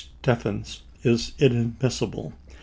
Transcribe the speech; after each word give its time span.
Stephens 0.23 0.81
is 1.03 1.33
inadmissible. 1.37 2.33